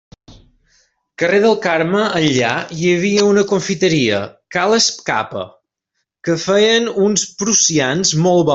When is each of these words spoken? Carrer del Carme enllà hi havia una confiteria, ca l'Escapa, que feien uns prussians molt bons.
Carrer 1.23 1.41
del 1.43 1.57
Carme 1.65 1.99
enllà 2.19 2.53
hi 2.77 2.89
havia 2.93 3.27
una 3.33 3.43
confiteria, 3.53 4.23
ca 4.57 4.65
l'Escapa, 4.73 5.45
que 6.29 6.39
feien 6.47 6.91
uns 7.09 7.29
prussians 7.43 8.17
molt 8.25 8.41
bons. 8.43 8.47